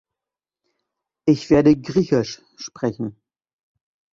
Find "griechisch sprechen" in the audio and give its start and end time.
1.79-3.21